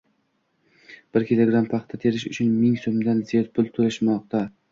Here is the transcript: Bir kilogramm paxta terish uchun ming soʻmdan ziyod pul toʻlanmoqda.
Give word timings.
Bir 1.17 1.25
kilogramm 1.31 1.67
paxta 1.75 1.99
terish 2.05 2.25
uchun 2.31 2.49
ming 2.63 2.73
soʻmdan 2.87 3.23
ziyod 3.33 3.53
pul 3.59 3.71
toʻlanmoqda. 3.79 4.43